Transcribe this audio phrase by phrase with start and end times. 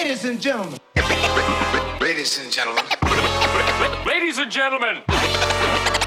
[0.00, 0.78] Ladies and gentlemen.
[2.00, 2.84] Ladies and gentlemen.
[4.06, 5.02] Ladies and gentlemen.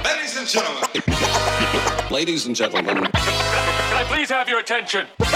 [0.04, 0.84] Ladies and gentlemen.
[2.10, 2.96] Ladies and gentlemen.
[2.96, 5.06] Can I please have your attention?
[5.20, 5.32] Right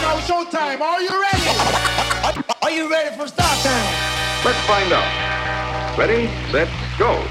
[0.00, 0.80] now, showtime.
[0.80, 2.42] Are you ready?
[2.62, 3.94] Are you ready for start time?
[4.46, 5.98] Let's find out.
[5.98, 7.22] Ready, set, go.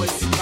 [0.00, 0.39] was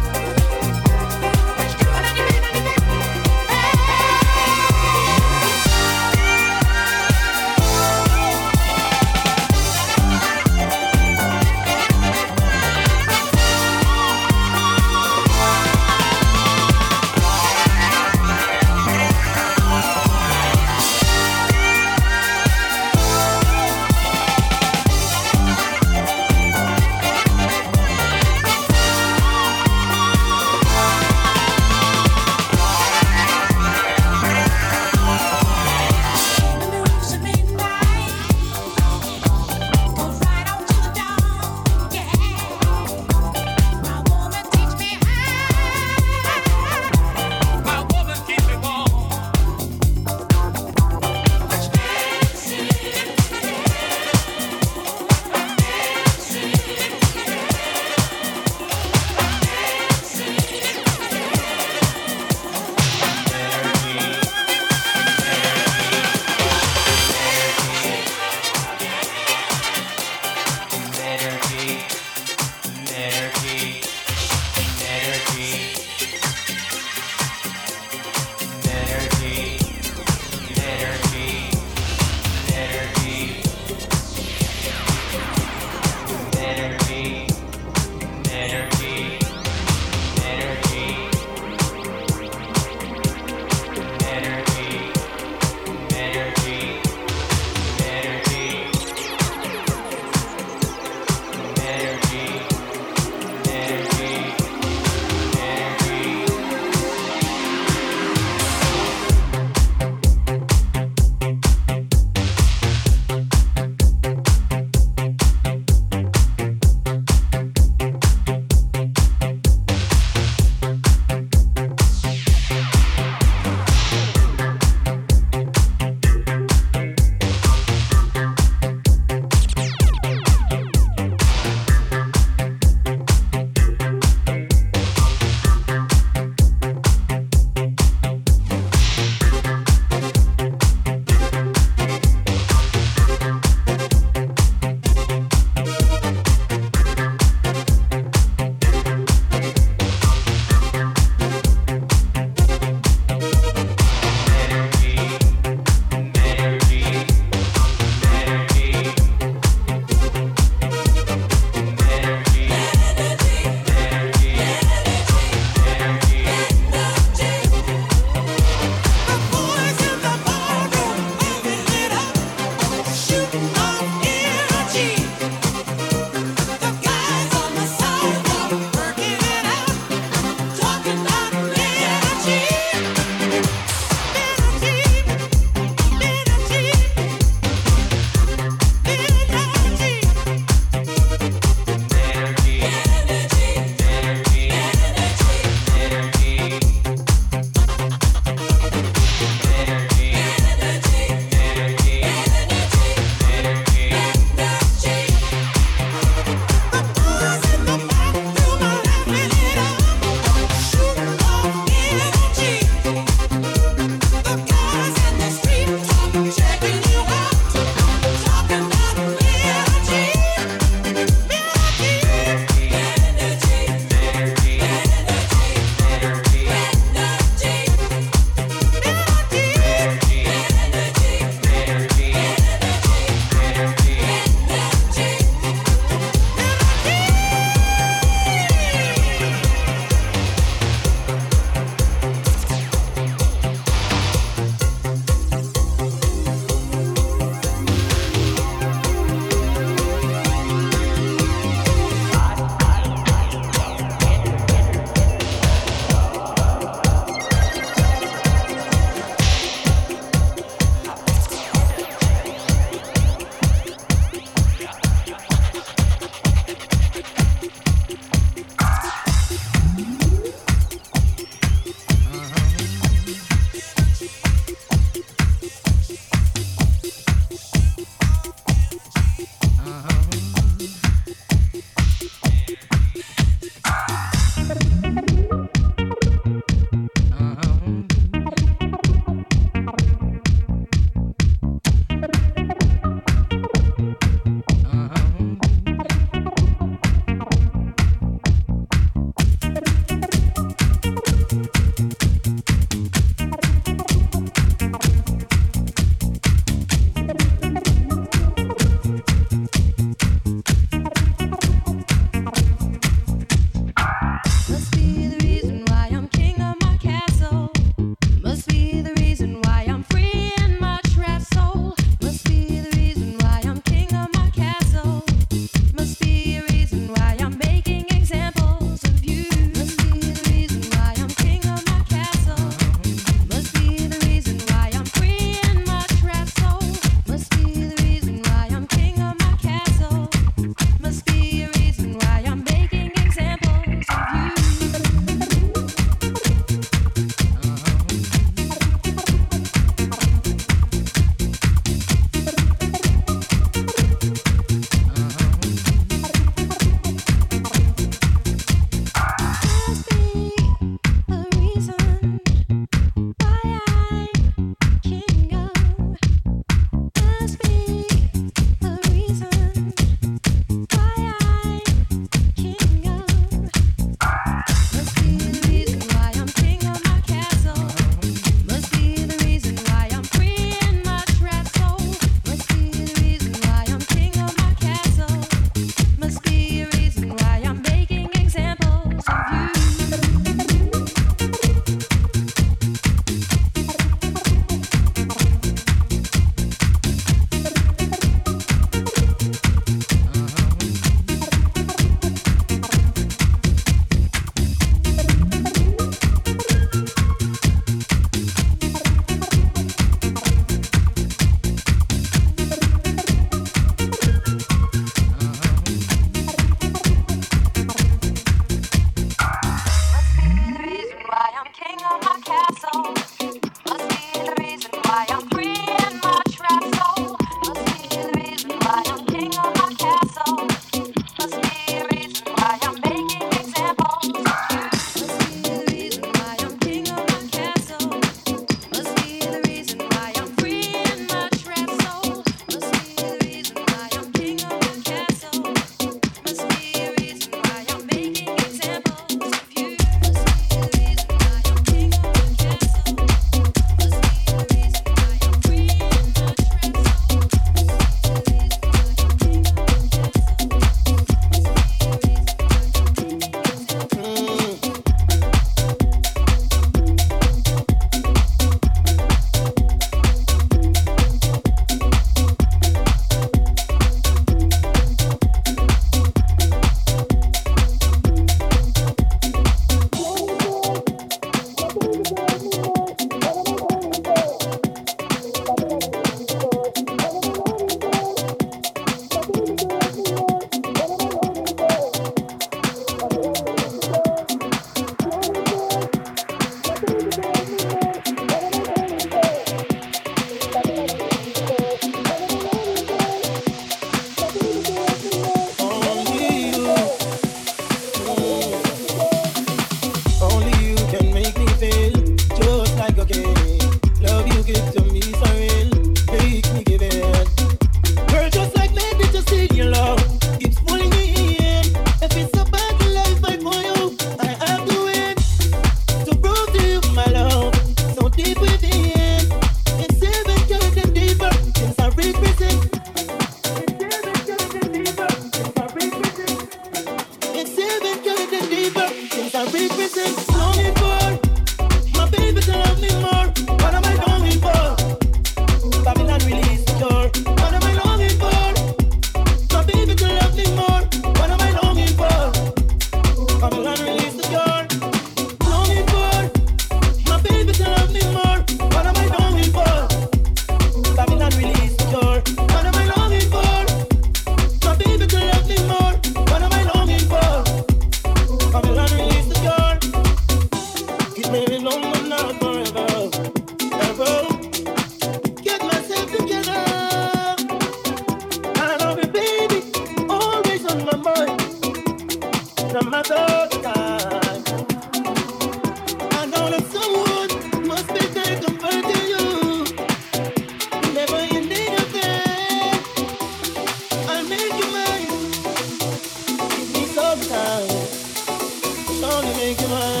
[599.53, 600.00] Come on.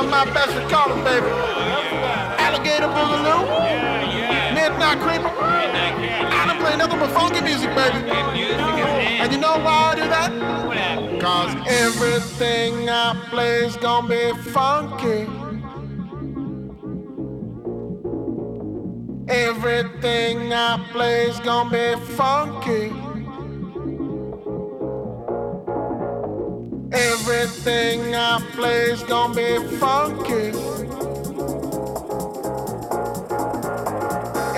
[0.00, 1.26] one my best and call it, baby.
[2.44, 3.40] Alligator Boogaloo.
[4.54, 5.28] Midnight Creeper.
[5.28, 7.98] I don't play nothing but funky music, baby.
[9.20, 11.20] And you know why I do that?
[11.20, 15.28] Cause everything I play's gonna be funky.
[19.28, 23.09] Everything I play's gonna be funky.
[26.92, 30.48] Everything I play's gonna be funky.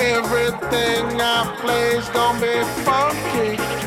[0.00, 3.81] Everything I play's gonna be funky.